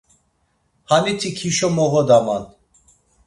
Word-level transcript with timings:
Hanitik 0.89 1.37
hişo 1.43 1.69
moğodaman. 1.75 2.43